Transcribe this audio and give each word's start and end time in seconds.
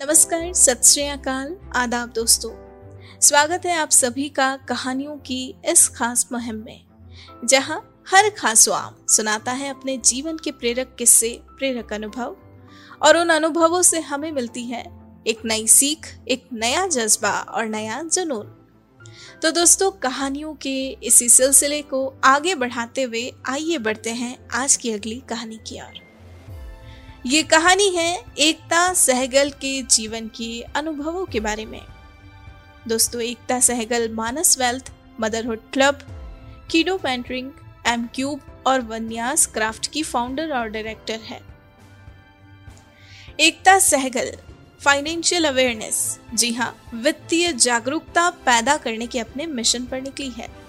नमस्कार, 0.00 0.52
सत 0.52 0.82
आदाब 1.76 2.08
दोस्तों। 2.08 2.50
स्वागत 3.20 3.66
है 3.66 3.76
आप 3.76 3.90
सभी 3.90 4.28
का 4.28 4.56
कहानियों 4.56 5.16
की 5.16 5.54
इस 5.64 5.88
खास 5.88 6.28
मुहिम 6.32 6.56
में, 6.56 6.84
जहाँ 7.44 8.04
हर 8.10 8.30
खासवाम 8.30 9.06
सुनाता 9.08 9.52
है 9.52 9.70
अपने 9.70 9.96
जीवन 9.98 10.36
के 10.36 10.50
प्रेरक 10.50 10.94
किस्से, 10.98 11.40
प्रेरक 11.58 11.92
अनुभव, 11.92 12.36
और 13.02 13.16
उन 13.16 13.28
अनुभवों 13.28 13.82
से 13.82 14.00
हमें 14.00 14.32
मिलती 14.32 14.64
है 14.64 14.84
एक 15.26 15.38
नई 15.44 15.66
सीख, 15.66 16.18
एक 16.28 16.48
नया 16.52 16.86
जज्बा 16.86 17.40
और 17.40 17.66
नया 17.66 18.02
जुनून। 18.02 18.46
तो 19.42 19.50
दोस्तों, 19.50 19.90
कहानियों 19.90 20.54
के 20.54 20.88
इसी 20.88 21.28
सिलसिले 21.28 21.82
को 21.82 22.20
आगे 22.24 22.54
बढ़ाते 22.54 23.02
हुए 23.02 23.32
आइए 23.48 23.78
बढ़ते 23.78 24.10
हैं 24.10 24.48
आज 24.48 24.76
की 24.76 24.92
अगली 24.92 25.22
कहानी 25.28 25.56
की 25.56 25.80
ओर। 25.80 26.05
ये 27.26 27.42
कहानी 27.42 27.88
है 27.90 28.24
एकता 28.38 28.92
सहगल 28.94 29.50
के 29.50 29.82
जीवन 29.82 30.28
के 30.28 30.60
अनुभवों 30.60 31.24
के 31.26 31.40
बारे 31.40 31.64
में। 31.64 31.80
दोस्तों, 32.88 33.20
Ekta 33.20 33.60
Sehgal 33.60 34.08
Manas 34.12 34.58
wealth, 34.58 34.92
motherhood 35.20 35.58
club, 35.72 35.98
kiddo 36.70 36.96
mentoring, 36.98 37.50
M 37.86 38.08
cube 38.14 38.40
और 38.66 38.80
वन्यास 38.80 39.46
क्राफ्ट 39.46 39.92
की 39.92 40.02
फाउंडर 40.02 40.52
और 40.52 40.68
डायरेक्टर 40.68 41.20
है। 41.20 41.40
Ekta 43.40 43.78
Sehgal, 43.78 44.32
financial 44.80 45.44
awareness. 45.44 46.20
जी 46.34 46.52
हाँ 46.52 46.90
वित्तीय 46.94 47.52
जागरूकता 47.52 48.30
पैदा 48.30 48.76
करने 48.76 49.06
के 49.06 49.18
अपने 49.18 49.46
मिशन 49.46 49.84
पर 49.84 50.00
निकली 50.00 50.30
है। 50.30 50.65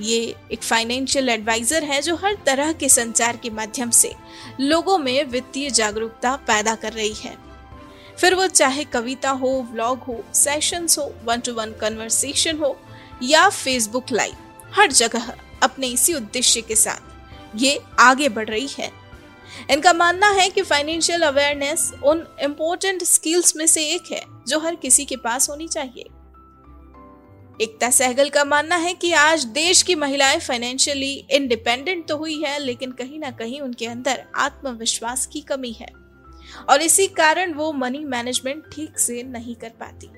ये 0.00 0.34
एक 0.52 0.62
फाइनेंशियल 0.62 1.28
एडवाइजर 1.28 1.84
है 1.84 2.00
जो 2.02 2.16
हर 2.16 2.36
तरह 2.46 2.72
के 2.72 2.88
संचार 2.88 3.36
के 3.36 3.50
माध्यम 3.50 3.90
से 3.90 4.14
लोगों 4.60 4.98
में 4.98 5.24
वित्तीय 5.24 5.70
जागरूकता 5.70 6.34
पैदा 6.46 6.74
कर 6.74 6.92
रही 6.92 7.14
है। 7.14 7.36
फिर 8.18 8.34
वो 8.34 8.46
चाहे 8.46 8.84
कविता 8.84 9.30
हो 9.30 9.50
व्लॉग 9.72 9.98
हो 9.98 10.22
सेशंस 10.34 10.98
हो 10.98 11.12
वन 11.24 11.40
टू 11.40 11.54
वन 11.54 11.72
कन्वर्सेशन 11.72 12.58
हो, 12.58 12.76
या 13.22 13.48
फेसबुक 13.48 14.12
लाइव 14.12 14.72
हर 14.74 14.92
जगह 14.92 15.32
अपने 15.62 15.86
इसी 15.86 16.14
उद्देश्य 16.14 16.60
के 16.60 16.74
साथ 16.76 17.56
ये 17.56 17.78
आगे 17.98 18.28
बढ़ 18.28 18.48
रही 18.48 18.68
है। 18.78 18.90
इनका 19.70 19.92
मानना 19.92 20.28
है 20.30 20.48
कि 20.50 20.62
फाइनेंशियल 20.62 21.22
अवेयरनेस 21.22 21.90
उन 22.04 22.26
इम्पोर्टेंट 22.42 23.04
स्किल्स 23.04 23.54
में 23.56 23.66
से 23.66 23.84
एक 23.84 24.12
है 24.12 24.22
जो 24.48 24.58
हर 24.58 24.74
किसी 24.74 25.04
के 25.04 25.16
पास 25.16 25.48
होनी 25.50 25.68
चाहिए। 25.68 26.04
एकता 27.60 27.90
सहगल 27.90 28.28
का 28.28 28.44
मानना 28.44 28.76
है 28.76 28.94
कि 28.94 29.12
आज 29.12 29.44
देश 29.44 29.82
की 29.82 29.94
महिलाएँ 29.94 30.38
फाइनेंशियली 30.38 31.26
इंडिपेंडेंट 31.30 32.08
तो 32.08 32.16
हुई 32.16 32.42
है, 32.42 32.58
लेकिन 32.58 32.92
कहीं 32.92 33.18
ना 33.18 33.30
कहीं 33.30 33.60
उनके 33.60 33.86
अंदर 33.86 34.24
आत्मविश्वास 34.36 35.26
की 35.26 35.40
कमी 35.40 35.72
है। 35.72 35.88
और 36.68 36.82
इसी 36.82 37.06
कारण 37.06 37.52
वो 37.52 37.72
मनी 37.72 37.98
मैनेजमेंट 37.98 38.64
ठीक 38.72 38.98
से 38.98 39.22
नहीं 39.22 39.54
कर 39.54 39.68
पाती। 39.68 40.10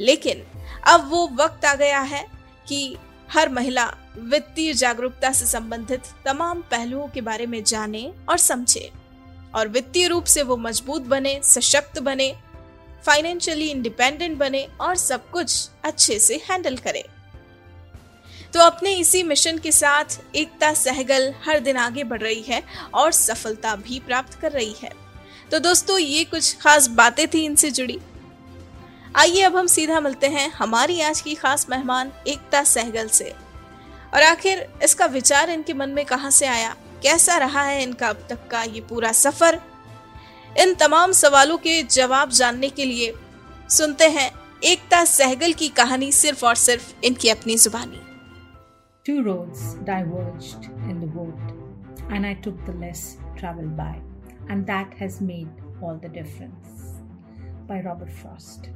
लेकिन 0.00 0.42
अब 0.86 1.10
वो 1.10 1.30
वक्त 1.32 1.64
आ 1.64 1.74
गया 1.74 2.00
है 2.00 2.26
कि 2.68 2.96
हर 3.30 3.48
महिला 3.48 3.94
वित्तीय 4.18 4.72
जागरूकता 4.72 5.32
से 5.32 5.46
संबंधित 5.46 6.02
तमाम 6.24 6.60
पहलुओं 6.60 7.08
के 7.08 7.20
बारे 7.20 7.46
में 7.46 7.64
जाने 7.64 8.12
और 8.28 8.38
समझे। 8.38 8.90
और 9.54 9.68
वित्तीय 9.68 10.06
रूप 10.08 10.24
से 10.24 10.42
वो 10.42 10.56
मज़बूत 10.56 11.02
बने, 11.02 11.40
सशक्त 11.42 11.98
बने 11.98 12.36
फाइनेंशियली 13.06 13.70
इंडिपेंडेंट 13.70 14.38
बने 14.38 14.68
और 14.80 14.96
सब 14.96 15.30
कुछ 15.30 15.68
अच्छे 15.84 16.18
से 16.18 16.40
हैंडल 16.50 16.76
करे। 16.76 17.04
तो 18.54 18.60
अपने 18.60 18.94
इसी 18.94 19.22
मिशन 19.22 19.58
के 19.58 19.72
साथ 19.72 20.04
एकता 20.34 20.74
सहगल 20.74 21.34
हर 21.44 21.60
दिन 21.60 21.76
आगे 21.76 22.04
बढ़ 22.04 22.20
रही 22.20 22.42
है 22.42 22.62
और 22.94 23.12
सफलता 23.12 23.76
भी 23.76 24.00
प्राप्त 24.00 24.34
कर 24.34 24.52
रही 24.52 24.74
है। 24.82 24.90
तो 25.50 25.58
दोस्तों, 25.58 25.98
ये 25.98 26.24
कुछ 26.24 26.56
खास 26.56 26.86
बातें 26.86 27.28
थी 27.28 27.44
इनसे 27.44 27.70
जुड़ी। 27.70 27.98
आइए 29.16 29.42
अब 29.42 29.56
हम 29.56 29.66
सीधा 29.66 30.00
मिलते 30.00 30.26
हैं 30.26 30.50
हमारी 30.50 31.00
आज 31.00 31.20
की 31.20 31.34
खास 31.34 31.66
मेहमान 31.70 32.12
एकता 32.26 32.64
सहगल 32.64 33.08
से। 33.08 33.34
और 34.14 34.22
आखिर 34.22 34.68
इसका 34.82 35.06
विचार 35.06 35.50
इनके 35.50 35.72
मन 35.72 35.90
में 35.90 36.04
कहाँ 36.04 36.30
से 36.30 36.46
आया? 36.46 36.76
कैसा 37.02 37.36
रहा 37.36 37.62
है 37.62 37.82
इनका 37.82 38.08
अब 38.08 38.26
तक 38.30 38.48
का 38.50 38.62
ये 38.62 38.80
पूरा 38.80 39.12
सफ़र? 39.12 39.60
इन 40.58 40.74
तमाम 40.74 41.12
सवालों 41.12 41.56
के 41.58 41.82
जवाब 41.82 42.30
जानने 42.30 42.68
के 42.70 42.84
लिए 42.84 43.12
सुनते 43.68 44.04
हैं 44.04 44.30
एकता 44.64 45.04
सहगल 45.04 45.52
की 45.52 45.68
कहानी 45.68 46.10
सिर्फ़ 46.12 46.44
और 46.46 46.54
सिर्फ़ 46.54 47.04
इनकी 47.04 47.28
अपनी 47.28 47.56
जुबानी। 47.56 48.00
Two 49.06 49.20
road 49.22 49.52
in 50.90 51.00
the 51.00 51.10
boat 51.14 52.12
and 52.12 52.26
I 52.26 52.34
took 52.34 52.54
the 52.54 52.76
less 52.80 53.16
travel 53.38 53.66
by 53.76 53.98
and 54.50 54.64
that 54.66 54.94
has 54.94 55.22
made 55.24 55.82
all 55.84 55.98
the 55.98 56.10
difference 56.14 56.82
by 57.68 57.82
Robert 57.82 58.10
Frost 58.10 58.68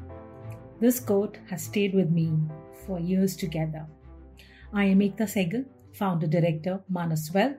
this 0.81 1.01
quote 1.01 1.37
has 1.51 1.61
stayed 1.61 1.97
with 1.97 2.11
me 2.11 2.29
for 2.87 3.01
years 3.01 3.41
together 3.41 4.79
I 4.79 4.91
am 4.91 5.03
Ekta 5.03 5.27
Sehgal 5.27 5.65
founder 5.99 6.27
director 6.27 6.79
Manas 6.91 7.31
wealth 7.35 7.57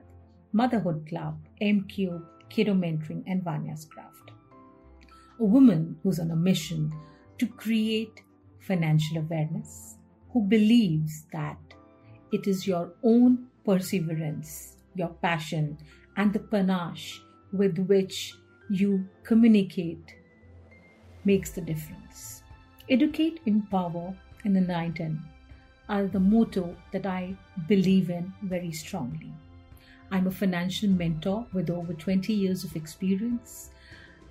motherhood 0.54 1.06
club 1.08 1.44
M 1.62 1.80
Q 1.90 2.18
Kiddo 2.48 2.74
Mentoring, 2.74 3.22
and 3.26 3.42
Vanya's 3.42 3.84
Craft. 3.84 4.30
A 5.38 5.44
woman 5.44 5.98
who's 6.02 6.18
on 6.18 6.30
a 6.30 6.36
mission 6.36 6.92
to 7.38 7.46
create 7.46 8.22
financial 8.60 9.18
awareness, 9.18 9.96
who 10.32 10.42
believes 10.42 11.26
that 11.32 11.58
it 12.32 12.46
is 12.46 12.66
your 12.66 12.92
own 13.02 13.46
perseverance, 13.64 14.78
your 14.94 15.08
passion, 15.08 15.78
and 16.16 16.32
the 16.32 16.38
panache 16.38 17.20
with 17.52 17.78
which 17.86 18.34
you 18.70 19.06
communicate 19.22 20.16
makes 21.24 21.50
the 21.50 21.60
difference. 21.60 22.42
Educate, 22.88 23.40
empower, 23.46 24.14
and 24.44 24.56
enlighten 24.56 25.22
are 25.88 26.06
the 26.06 26.20
motto 26.20 26.74
that 26.92 27.06
I 27.06 27.36
believe 27.68 28.10
in 28.10 28.32
very 28.42 28.72
strongly. 28.72 29.32
I'm 30.10 30.26
a 30.26 30.30
financial 30.30 30.88
mentor 30.88 31.46
with 31.52 31.70
over 31.70 31.92
20 31.92 32.32
years 32.32 32.64
of 32.64 32.76
experience 32.76 33.70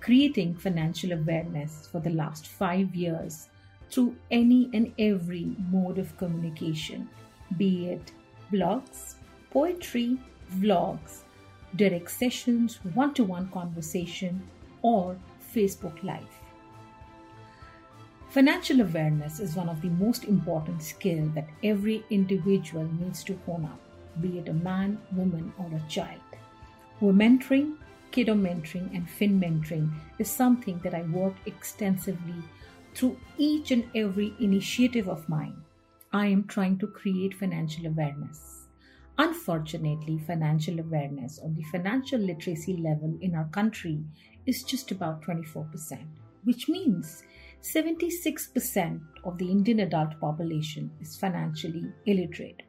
creating 0.00 0.54
financial 0.54 1.12
awareness 1.12 1.88
for 1.90 2.00
the 2.00 2.10
last 2.10 2.46
five 2.46 2.94
years 2.94 3.48
through 3.90 4.14
any 4.30 4.70
and 4.72 4.92
every 4.98 5.56
mode 5.70 5.98
of 5.98 6.16
communication, 6.16 7.08
be 7.56 7.88
it 7.88 8.12
blogs, 8.52 9.14
poetry, 9.50 10.18
vlogs, 10.54 11.22
direct 11.74 12.10
sessions, 12.10 12.78
one 12.94 13.12
to 13.14 13.24
one 13.24 13.48
conversation, 13.50 14.40
or 14.82 15.16
Facebook 15.54 16.02
Live. 16.02 16.40
Financial 18.28 18.80
awareness 18.80 19.40
is 19.40 19.56
one 19.56 19.68
of 19.68 19.80
the 19.82 19.88
most 19.88 20.24
important 20.24 20.82
skills 20.82 21.32
that 21.34 21.48
every 21.64 22.04
individual 22.10 22.88
needs 23.00 23.24
to 23.24 23.36
hone 23.46 23.64
up 23.64 23.85
be 24.20 24.38
it 24.38 24.48
a 24.48 24.52
man, 24.52 24.98
woman, 25.12 25.52
or 25.58 25.66
a 25.66 25.88
child. 25.88 26.20
We're 27.00 27.12
mentoring, 27.12 27.76
kiddo 28.10 28.34
mentoring, 28.34 28.94
and 28.94 29.08
fin 29.08 29.40
mentoring 29.40 29.90
is 30.18 30.30
something 30.30 30.80
that 30.82 30.94
I 30.94 31.02
work 31.02 31.34
extensively 31.44 32.42
through 32.94 33.18
each 33.36 33.70
and 33.70 33.84
every 33.94 34.34
initiative 34.40 35.08
of 35.08 35.28
mine. 35.28 35.56
I 36.12 36.26
am 36.28 36.44
trying 36.44 36.78
to 36.78 36.86
create 36.86 37.34
financial 37.34 37.86
awareness. 37.86 38.66
Unfortunately, 39.18 40.18
financial 40.26 40.78
awareness 40.78 41.38
or 41.42 41.50
the 41.50 41.62
financial 41.64 42.20
literacy 42.20 42.76
level 42.76 43.18
in 43.20 43.34
our 43.34 43.48
country 43.48 44.02
is 44.46 44.62
just 44.62 44.90
about 44.90 45.22
24%, 45.22 45.66
which 46.44 46.68
means 46.68 47.22
76% 47.62 49.00
of 49.24 49.38
the 49.38 49.50
Indian 49.50 49.80
adult 49.80 50.18
population 50.20 50.90
is 51.00 51.16
financially 51.16 51.92
illiterate. 52.06 52.62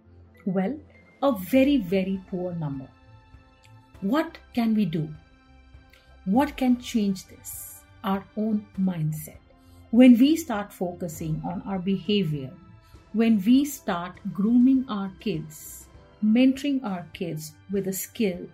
Well, 0.45 0.79
a 1.23 1.31
very, 1.31 1.77
very 1.77 2.21
poor 2.29 2.53
number. 2.53 2.87
What 4.01 4.37
can 4.53 4.75
we 4.75 4.85
do? 4.85 5.09
What 6.25 6.55
can 6.55 6.79
change 6.79 7.25
this? 7.27 7.81
Our 8.03 8.23
own 8.35 8.65
mindset. 8.79 9.39
When 9.91 10.17
we 10.17 10.35
start 10.35 10.71
focusing 10.71 11.41
on 11.43 11.63
our 11.65 11.79
behavior, 11.79 12.51
when 13.13 13.41
we 13.43 13.65
start 13.65 14.19
grooming 14.33 14.85
our 14.89 15.11
kids, 15.19 15.87
mentoring 16.23 16.83
our 16.83 17.07
kids 17.13 17.53
with 17.71 17.87
a 17.87 17.93
skill 17.93 18.47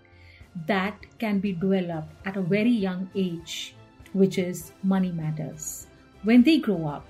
that 0.68 0.96
can 1.20 1.40
be 1.40 1.52
developed 1.52 2.14
at 2.26 2.38
a 2.38 2.42
very 2.42 2.72
young 2.72 3.10
age, 3.16 3.76
which 4.14 4.38
is 4.38 4.72
money 4.84 5.12
matters. 5.12 5.88
When 6.24 6.44
they 6.44 6.60
grow 6.60 6.88
up, 6.88 7.06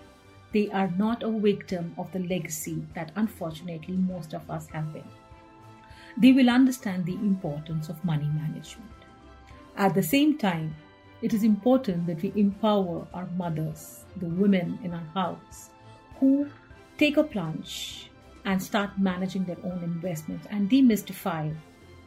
they 0.54 0.70
are 0.72 0.90
not 0.98 1.24
a 1.24 1.30
victim 1.30 1.94
of 1.98 2.12
the 2.12 2.20
legacy 2.20 2.86
that 2.96 3.12
unfortunately 3.16 3.98
most 3.98 4.34
of 4.34 4.50
us 4.50 4.68
have 4.68 4.92
been 4.94 5.04
they 6.18 6.32
will 6.32 6.50
understand 6.50 7.06
the 7.06 7.16
importance 7.16 7.90
of 7.90 8.04
money 8.06 8.30
management. 8.34 8.90
At 9.76 9.96
the 9.96 10.04
same 10.04 10.38
time, 10.38 10.76
it 11.22 11.34
is 11.34 11.44
important 11.44 12.06
that 12.08 12.22
we 12.22 12.34
empower 12.36 13.08
our 13.14 13.28
mothers, 13.38 14.04
the 14.18 14.28
women 14.28 14.78
in 14.84 14.94
our 14.94 15.08
house, 15.14 15.70
who 16.20 16.48
take 16.98 17.18
a 17.18 17.24
plunge 17.24 18.10
and 18.46 18.62
start 18.62 18.92
managing 19.00 19.46
their 19.46 19.58
own 19.64 19.82
investments 19.84 20.48
and 20.52 20.70
demystify 20.70 21.56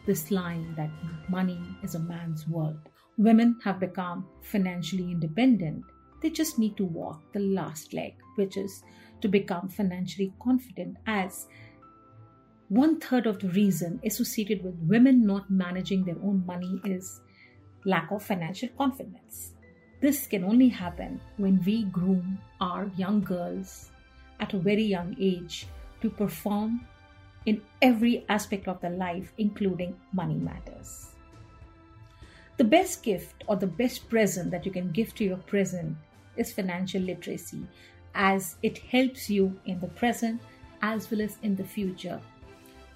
this 0.06 0.30
line 0.30 0.74
that 0.76 0.90
money 1.28 1.58
is 1.82 1.94
a 1.94 1.98
man's 1.98 2.46
world. 2.46 2.78
women 3.18 3.58
have 3.64 3.80
become 3.80 4.26
financially 4.42 5.10
independent. 5.10 5.84
They 6.20 6.30
just 6.30 6.58
need 6.58 6.76
to 6.76 6.84
walk 6.84 7.32
the 7.32 7.40
last 7.40 7.92
leg, 7.94 8.14
which 8.36 8.56
is 8.56 8.82
to 9.20 9.28
become 9.28 9.68
financially 9.68 10.32
confident, 10.42 10.96
as 11.06 11.46
one 12.68 12.98
third 12.98 13.26
of 13.26 13.38
the 13.38 13.48
reason 13.50 14.00
associated 14.04 14.64
with 14.64 14.74
women 14.88 15.24
not 15.24 15.48
managing 15.50 16.04
their 16.04 16.16
own 16.22 16.44
money 16.46 16.80
is 16.84 17.20
lack 17.84 18.10
of 18.10 18.22
financial 18.22 18.68
confidence. 18.76 19.52
This 20.00 20.26
can 20.26 20.44
only 20.44 20.68
happen 20.68 21.20
when 21.36 21.62
we 21.64 21.84
groom 21.84 22.38
our 22.60 22.90
young 22.96 23.20
girls 23.20 23.90
at 24.40 24.52
a 24.52 24.58
very 24.58 24.82
young 24.82 25.16
age 25.20 25.68
to 26.02 26.10
perform 26.10 26.86
in 27.46 27.62
every 27.80 28.24
aspect 28.28 28.66
of 28.66 28.80
their 28.80 28.90
life, 28.90 29.32
including 29.38 29.96
money 30.12 30.34
matters. 30.34 31.10
The 32.56 32.64
best 32.64 33.02
gift 33.02 33.44
or 33.46 33.56
the 33.56 33.66
best 33.66 34.08
present 34.10 34.50
that 34.50 34.66
you 34.66 34.72
can 34.72 34.90
give 34.90 35.14
to 35.14 35.24
your 35.24 35.36
present 35.36 35.96
is 36.36 36.52
financial 36.52 37.02
literacy, 37.02 37.66
as 38.14 38.56
it 38.62 38.78
helps 38.78 39.30
you 39.30 39.58
in 39.66 39.78
the 39.78 39.88
present 39.88 40.40
as 40.82 41.10
well 41.10 41.20
as 41.20 41.36
in 41.42 41.54
the 41.54 41.64
future. 41.64 42.20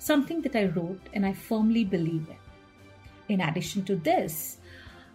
Something 0.00 0.40
that 0.40 0.56
I 0.56 0.64
wrote 0.64 1.10
and 1.12 1.26
I 1.26 1.34
firmly 1.34 1.84
believe 1.84 2.26
in. 2.30 3.34
In 3.34 3.42
addition 3.42 3.84
to 3.84 3.96
this, 3.96 4.56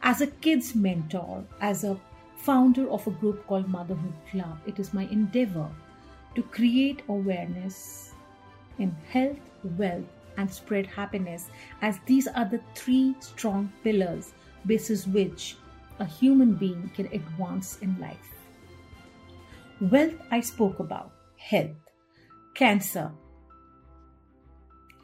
as 0.04 0.22
a 0.22 0.28
kids 0.28 0.76
mentor, 0.76 1.44
as 1.60 1.84
a 1.84 2.00
founder 2.38 2.88
of 2.92 3.08
a 3.08 3.10
group 3.10 3.48
called 3.48 3.68
Motherhood 3.68 4.14
Club, 4.30 4.60
it 4.68 4.78
is 4.80 4.94
my 4.94 5.06
endeavor 5.08 5.68
to 6.36 6.44
create 6.44 7.02
awareness 7.10 8.12
in 8.78 8.96
health, 9.10 9.40
wealth, 9.76 10.06
and 10.38 10.52
spread 10.54 10.86
happiness, 10.86 11.50
as 11.82 11.98
these 12.06 12.28
are 12.28 12.46
the 12.46 12.62
three 12.76 13.16
strong 13.22 13.74
pillars 13.84 14.34
basis 14.68 15.08
which 15.08 15.58
a 15.98 16.06
human 16.06 16.54
being 16.54 16.92
can 16.96 17.08
advance 17.08 17.80
in 17.82 18.00
life. 18.00 18.36
Wealth, 19.82 20.14
I 20.30 20.42
spoke 20.42 20.80
about, 20.80 21.12
health, 21.38 21.90
cancer, 22.54 23.12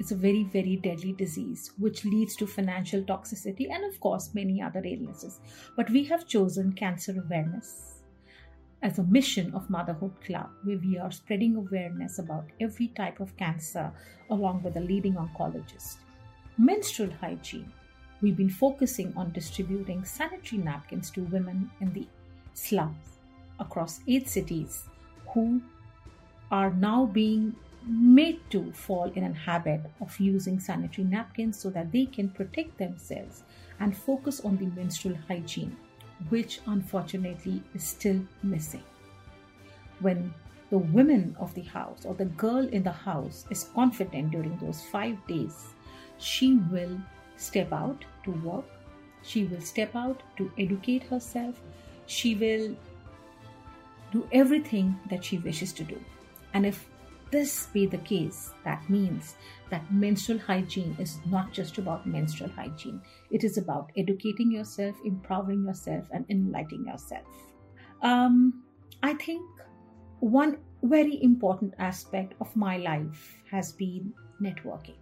it's 0.02 0.12
a 0.12 0.16
very, 0.16 0.46
very 0.46 0.78
deadly 0.78 1.14
disease 1.14 1.74
which 1.78 2.06
leads 2.06 2.36
to 2.36 2.48
financial 2.48 3.04
toxicity 3.04 3.70
and, 3.70 3.86
of 3.86 4.00
course, 4.00 4.34
many 4.34 4.60
other 4.60 4.82
illnesses. 4.84 5.40
But 5.78 5.92
we 5.92 6.04
have 6.06 6.28
chosen 6.28 6.74
cancer 6.74 7.22
awareness 7.24 8.00
as 8.82 8.98
a 8.98 9.04
mission 9.04 9.54
of 9.54 9.70
Motherhood 9.70 10.14
Club, 10.26 10.50
where 10.64 10.80
we 10.80 10.98
are 10.98 11.12
spreading 11.12 11.56
awareness 11.56 12.18
about 12.18 12.46
every 12.60 12.88
type 12.88 13.20
of 13.20 13.38
cancer 13.38 13.92
along 14.32 14.64
with 14.64 14.76
a 14.76 14.80
leading 14.80 15.14
oncologist. 15.14 15.98
Menstrual 16.58 17.12
hygiene. 17.22 17.72
We've 18.24 18.36
been 18.36 18.50
focusing 18.50 19.14
on 19.16 19.32
distributing 19.34 20.04
sanitary 20.04 20.64
napkins 20.64 21.12
to 21.12 21.22
women 21.26 21.70
in 21.80 21.94
the 21.94 22.08
slums 22.56 23.20
across 23.60 24.00
eight 24.08 24.28
cities 24.28 24.86
who 25.32 25.62
are 26.50 26.74
now 26.74 27.06
being 27.06 27.56
made 27.86 28.40
to 28.52 28.72
fall 28.72 29.12
in 29.16 29.24
a 29.24 29.34
habit 29.34 29.82
of 30.00 30.20
using 30.20 30.60
sanitary 30.60 31.08
napkins 31.08 31.60
so 31.60 31.70
that 31.72 31.92
they 31.92 32.06
can 32.06 32.30
protect 32.30 32.78
themselves 32.78 33.44
and 33.80 33.98
focus 33.98 34.42
on 34.42 34.58
the 34.58 34.68
menstrual 34.68 35.18
hygiene, 35.28 35.76
which 36.30 36.60
unfortunately 36.68 37.62
is 37.74 37.84
still 37.84 38.22
missing. 38.44 38.84
When 40.00 40.34
the 40.70 40.78
woman 40.78 41.36
of 41.40 41.54
the 41.54 41.64
house 41.64 42.06
or 42.06 42.14
the 42.14 42.26
girl 42.26 42.68
in 42.68 42.84
the 42.84 42.92
house 42.92 43.46
is 43.50 43.70
confident 43.76 44.32
during 44.32 44.58
those 44.58 44.82
five 44.92 45.18
days, 45.28 45.68
she 46.18 46.58
will 46.72 47.00
step 47.36 47.74
out 47.74 48.06
to 48.24 48.32
work, 48.32 48.66
she 49.24 49.46
will 49.46 49.62
step 49.62 49.96
out 49.96 50.22
to 50.38 50.52
educate 50.58 51.04
herself, 51.04 51.60
she 52.06 52.36
will 52.36 52.76
do 54.12 54.28
everything 54.32 55.00
that 55.10 55.24
she 55.26 55.40
wishes 55.40 55.74
to 55.74 55.84
do. 55.84 56.00
And 56.54 56.66
if 56.66 56.88
this 57.32 57.68
be 57.68 57.86
the 57.86 57.98
case, 58.00 58.54
that 58.64 58.88
means 58.90 59.36
that 59.70 59.92
menstrual 59.92 60.38
hygiene 60.38 60.96
is 61.00 61.20
not 61.26 61.54
just 61.54 61.78
about 61.78 62.06
menstrual 62.06 62.50
hygiene. 62.50 63.02
It 63.32 63.44
is 63.44 63.58
about 63.58 63.92
educating 63.98 64.52
yourself, 64.52 64.96
empowering 65.06 65.66
yourself, 65.66 66.06
and 66.12 66.26
enlightening 66.30 66.86
yourself. 66.86 67.26
Um, 68.02 68.64
I 69.02 69.14
think 69.14 69.44
one 70.20 70.58
very 70.84 71.24
important 71.24 71.74
aspect 71.80 72.34
of 72.42 72.56
my 72.56 72.78
life 72.78 73.42
has 73.50 73.72
been 73.72 74.14
networking. 74.42 74.96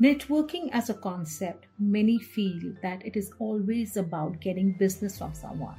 Networking 0.00 0.70
as 0.72 0.90
a 0.90 0.94
concept, 0.94 1.66
many 1.78 2.18
feel 2.18 2.74
that 2.82 3.06
it 3.06 3.16
is 3.16 3.30
always 3.38 3.96
about 3.96 4.40
getting 4.40 4.72
business 4.72 5.18
from 5.18 5.32
someone. 5.32 5.76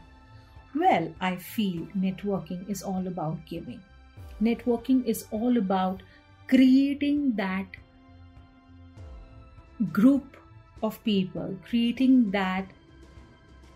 Well, 0.76 1.14
I 1.20 1.36
feel 1.36 1.88
networking 1.98 2.70
is 2.70 2.84
all 2.84 3.06
about 3.08 3.46
giving 3.46 3.82
networking 4.42 5.06
is 5.06 5.26
all 5.32 5.58
about 5.58 6.02
creating 6.48 7.34
that 7.36 7.66
group 9.92 10.38
of 10.82 11.04
people, 11.04 11.58
creating 11.68 12.32
that 12.32 12.66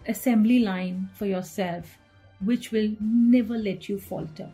assembly 0.07 0.59
line 0.59 1.09
for 1.13 1.25
yourself, 1.25 1.98
which 2.44 2.71
will 2.71 2.92
never 3.00 3.57
let 3.57 3.89
you 3.89 4.00
falter. 4.00 4.50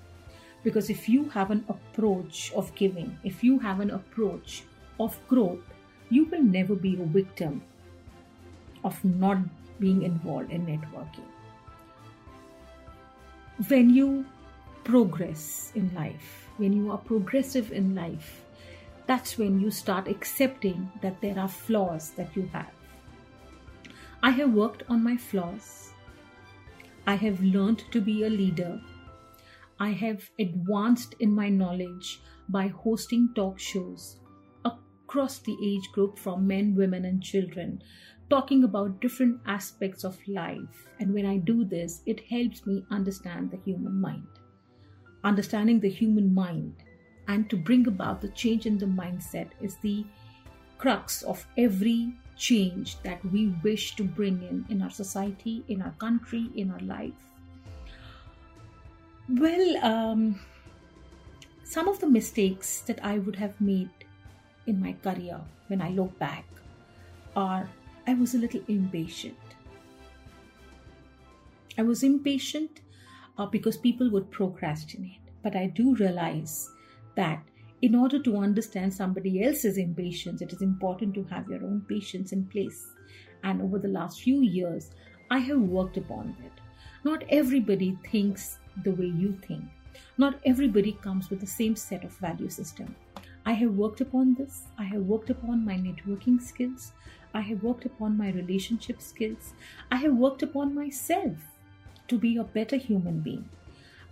Because 0.64 0.90
if 0.90 1.10
you 1.10 1.30
have 1.30 1.52
an 1.52 1.66
approach 1.68 2.54
of 2.54 2.74
giving, 2.76 3.18
if 3.24 3.44
you 3.44 3.60
have 3.60 3.80
an 3.82 3.92
approach 3.92 4.64
of 5.00 5.20
growth, 5.28 5.60
you 6.10 6.26
will 6.26 6.44
never 6.44 6.76
be 6.76 6.96
a 6.96 7.06
victim 7.06 7.62
of 8.84 9.04
not 9.04 9.38
being 9.80 10.04
involved 10.04 10.52
in 10.52 10.66
networking. 10.66 11.28
When 13.68 13.90
you 13.90 14.26
progress 14.84 15.72
in 15.76 15.94
life, 15.94 16.50
when 16.58 16.74
you 16.74 16.92
are 16.92 16.98
progressive 16.98 17.72
in 17.72 17.96
life, 17.96 18.44
that's 19.08 19.38
when 19.38 19.60
you 19.60 19.72
start 19.72 20.08
accepting 20.08 20.92
that 21.02 21.20
there 21.22 21.38
are 21.38 21.48
flaws 21.48 22.12
that 22.12 22.36
you 22.36 22.50
have. 22.54 22.72
I 24.22 24.32
have 24.32 24.54
worked 24.54 24.84
on 24.90 25.04
my 25.04 25.18
flaws. 25.18 25.92
I 27.06 27.16
have 27.16 27.42
learned 27.42 27.84
to 27.92 28.00
be 28.00 28.24
a 28.24 28.30
leader. 28.30 28.82
I 29.80 29.92
have 29.92 30.30
advanced 30.40 31.16
in 31.20 31.34
my 31.34 31.50
knowledge 31.50 32.22
by 32.48 32.68
hosting 32.68 33.30
talk 33.36 33.60
shows 33.60 34.18
across 34.64 35.40
the 35.40 35.58
age 35.62 35.92
group 35.92 36.18
from 36.18 36.48
men, 36.48 36.76
women, 36.76 37.06
and 37.06 37.22
children, 37.22 37.82
talking 38.30 38.64
about 38.64 39.02
different 39.02 39.42
aspects 39.46 40.04
of 40.04 40.18
life. 40.28 40.88
And 41.00 41.14
when 41.14 41.26
I 41.26 41.38
do 41.38 41.66
this, 41.66 42.02
it 42.06 42.22
helps 42.30 42.66
me 42.66 42.86
understand 42.90 43.52
the 43.52 43.58
human 43.58 44.00
mind 44.00 44.28
understanding 45.24 45.80
the 45.80 45.90
human 45.90 46.34
mind 46.34 46.76
and 47.28 47.50
to 47.50 47.56
bring 47.56 47.88
about 47.88 48.22
the 48.22 48.28
change 48.30 48.66
in 48.66 48.78
the 48.78 48.86
mindset 48.86 49.50
is 49.62 49.76
the 49.78 50.06
crux 50.78 51.22
of 51.24 51.46
every 51.58 52.14
change 52.36 53.02
that 53.04 53.24
we 53.32 53.54
wish 53.64 53.96
to 53.96 54.04
bring 54.04 54.42
in 54.44 54.66
in 54.70 54.82
our 54.82 54.90
society 54.90 55.64
in 55.68 55.82
our 55.82 55.94
country 56.00 56.50
in 56.56 56.72
our 56.72 56.80
life. 56.80 57.14
Well 59.30 59.78
um, 59.86 60.40
some 61.64 61.88
of 61.88 62.00
the 62.00 62.08
mistakes 62.08 62.82
that 62.82 63.00
i 63.04 63.18
would 63.18 63.36
have 63.36 63.60
made 63.62 63.90
in 64.68 64.82
my 64.82 64.94
career 65.04 65.40
when 65.68 65.82
i 65.82 65.90
look 65.90 66.18
back 66.20 66.46
are 67.36 67.70
i 68.08 68.14
was 68.14 68.36
a 68.36 68.38
little 68.38 68.62
impatient. 68.68 69.38
I 71.78 71.82
was 71.82 72.04
impatient 72.04 72.82
uh, 73.38 73.46
because 73.46 73.78
people 73.78 74.10
would 74.12 74.32
procrastinate. 74.32 75.20
But 75.42 75.56
I 75.56 75.68
do 75.68 75.96
realize 75.96 76.70
that 77.16 77.44
in 77.82 77.96
order 77.96 78.18
to 78.20 78.38
understand 78.38 78.94
somebody 78.94 79.44
else's 79.44 79.78
impatience, 79.78 80.42
it 80.42 80.54
is 80.54 80.62
important 80.62 81.14
to 81.16 81.24
have 81.26 81.50
your 81.50 81.64
own 81.64 81.86
patience 81.88 82.32
in 82.32 82.46
place. 82.46 82.88
And 83.44 83.62
over 83.62 83.78
the 83.78 83.90
last 83.90 84.22
few 84.22 84.40
years, 84.42 84.92
I 85.30 85.40
have 85.40 85.60
worked 85.60 85.98
upon 85.98 86.36
it. 86.46 86.62
Not 87.04 87.26
everybody 87.30 87.98
thinks 88.10 88.60
the 88.84 88.92
way 88.92 89.08
you 89.08 89.38
think. 89.46 89.64
Not 90.18 90.40
everybody 90.46 90.94
comes 90.94 91.30
with 91.30 91.42
the 91.42 91.48
same 91.48 91.76
set 91.76 92.04
of 92.06 92.18
value 92.18 92.50
system. 92.50 92.96
I 93.46 93.52
have 93.54 93.74
worked 93.74 94.00
upon 94.00 94.36
this. 94.36 94.64
I 94.78 94.84
have 94.86 95.02
worked 95.02 95.30
upon 95.30 95.66
my 95.66 95.76
networking 95.76 96.42
skills. 96.42 96.94
I 97.34 97.42
have 97.42 97.64
worked 97.64 97.86
upon 97.86 98.18
my 98.18 98.32
relationship 98.32 99.02
skills. 99.02 99.54
I 99.92 99.98
have 99.98 100.14
worked 100.14 100.44
upon 100.44 100.74
myself 100.74 101.36
to 102.08 102.18
be 102.18 102.38
a 102.38 102.44
better 102.44 102.76
human 102.76 103.20
being. 103.20 103.48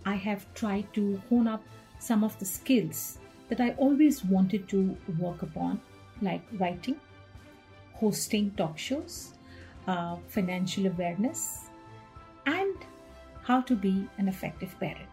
I 0.04 0.14
have 0.14 0.52
tried 0.54 0.92
to 0.94 1.22
hone 1.28 1.46
up 1.46 1.62
some 1.98 2.24
of 2.24 2.38
the 2.38 2.44
skills 2.44 3.18
that 3.48 3.60
I 3.60 3.70
always 3.72 4.24
wanted 4.24 4.68
to 4.70 4.96
work 5.18 5.42
upon, 5.42 5.80
like 6.20 6.42
writing, 6.54 7.00
hosting 7.92 8.50
talk 8.52 8.78
shows, 8.78 9.34
uh, 9.86 10.16
financial 10.28 10.86
awareness, 10.86 11.68
and 12.46 12.74
how 13.42 13.60
to 13.60 13.76
be 13.76 14.08
an 14.18 14.28
effective 14.28 14.74
parent. 14.80 15.08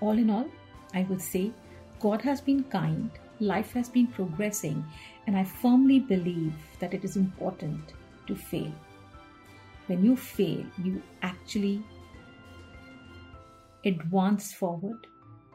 All 0.00 0.18
in 0.18 0.30
all, 0.30 0.48
I 0.92 1.02
would 1.04 1.22
say 1.22 1.52
God 2.00 2.22
has 2.22 2.40
been 2.40 2.64
kind, 2.64 3.10
life 3.38 3.72
has 3.72 3.88
been 3.88 4.06
progressing, 4.06 4.84
and 5.26 5.36
I 5.36 5.44
firmly 5.44 6.00
believe 6.00 6.54
that 6.80 6.94
it 6.94 7.04
is 7.04 7.16
important 7.16 7.92
to 8.26 8.34
fail 8.34 8.72
when 9.90 10.04
you 10.04 10.14
fail, 10.14 10.64
you 10.84 11.02
actually 11.20 11.82
advance 13.84 14.52
forward, 14.52 15.08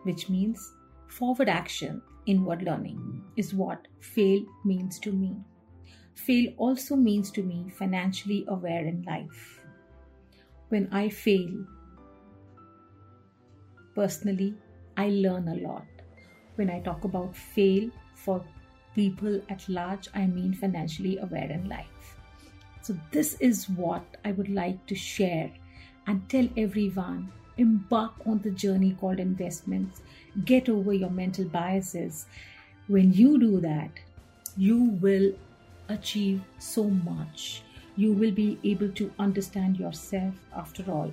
which 0.03 0.27
means 0.27 0.73
forward 1.07 1.47
action, 1.47 2.01
inward 2.25 2.61
learning, 2.61 3.23
is 3.37 3.53
what 3.53 3.87
fail 4.01 4.43
means 4.65 4.99
to 4.99 5.13
me. 5.13 5.37
Fail 6.15 6.53
also 6.57 6.97
means 6.97 7.31
to 7.31 7.43
me 7.43 7.69
financially 7.69 8.43
aware 8.49 8.85
in 8.85 9.03
life. 9.03 9.61
When 10.67 10.89
I 10.91 11.07
fail, 11.07 11.65
personally, 13.95 14.53
I 14.97 15.07
learn 15.11 15.47
a 15.47 15.55
lot. 15.55 15.85
When 16.55 16.69
I 16.69 16.81
talk 16.81 17.05
about 17.05 17.37
fail 17.37 17.89
for 18.15 18.43
people 18.95 19.41
at 19.47 19.69
large, 19.69 20.09
I 20.13 20.27
mean 20.27 20.53
financially 20.53 21.19
aware 21.19 21.49
in 21.49 21.69
life. 21.69 22.14
So, 22.85 22.95
this 23.09 23.33
is 23.39 23.67
what 23.67 24.03
I 24.23 24.31
would 24.33 24.47
like 24.47 24.85
to 24.85 24.93
share 24.93 25.51
and 26.05 26.29
tell 26.29 26.47
everyone 26.55 27.31
embark 27.57 28.13
on 28.27 28.41
the 28.43 28.51
journey 28.51 28.95
called 28.99 29.19
investments. 29.19 30.03
Get 30.45 30.69
over 30.69 30.93
your 30.93 31.09
mental 31.09 31.45
biases. 31.45 32.27
When 32.85 33.11
you 33.11 33.39
do 33.39 33.59
that, 33.61 33.89
you 34.55 34.83
will 35.01 35.33
achieve 35.89 36.43
so 36.59 36.83
much. 36.83 37.63
You 37.95 38.13
will 38.13 38.29
be 38.29 38.59
able 38.63 38.89
to 38.89 39.11
understand 39.17 39.79
yourself 39.79 40.35
after 40.55 40.83
all. 40.91 41.11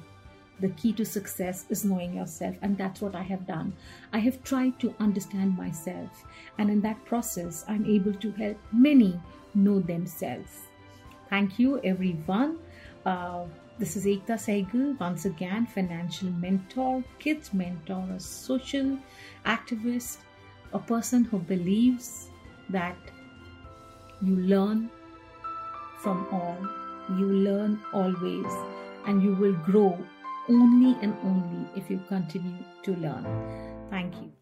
The 0.60 0.68
key 0.68 0.92
to 0.92 1.06
success 1.06 1.64
is 1.70 1.86
knowing 1.86 2.12
yourself, 2.12 2.54
and 2.60 2.76
that's 2.76 3.00
what 3.00 3.14
I 3.14 3.22
have 3.22 3.46
done. 3.46 3.72
I 4.12 4.18
have 4.18 4.44
tried 4.44 4.78
to 4.80 4.94
understand 5.00 5.56
myself, 5.56 6.26
and 6.58 6.68
in 6.68 6.82
that 6.82 7.02
process, 7.06 7.64
I'm 7.66 7.86
able 7.86 8.12
to 8.12 8.30
help 8.32 8.58
many 8.72 9.18
know 9.54 9.80
themselves. 9.80 10.66
Thank 11.32 11.58
you, 11.58 11.80
everyone. 11.82 12.58
Uh, 13.06 13.44
this 13.78 13.96
is 13.96 14.04
Ekta 14.04 14.36
Sehgal, 14.36 15.00
once 15.00 15.24
again, 15.24 15.64
financial 15.64 16.28
mentor, 16.28 17.02
kids 17.18 17.54
mentor, 17.54 18.06
a 18.14 18.20
social 18.20 18.98
activist, 19.46 20.18
a 20.74 20.78
person 20.78 21.24
who 21.24 21.38
believes 21.38 22.28
that 22.68 22.98
you 24.20 24.36
learn 24.36 24.90
from 26.02 26.26
all, 26.30 26.58
you 27.18 27.26
learn 27.48 27.80
always, 27.94 28.52
and 29.06 29.22
you 29.22 29.34
will 29.34 29.56
grow 29.64 29.98
only 30.50 30.98
and 31.00 31.16
only 31.24 31.66
if 31.74 31.88
you 31.88 31.98
continue 32.08 32.62
to 32.82 32.94
learn. 32.96 33.24
Thank 33.88 34.16
you. 34.16 34.41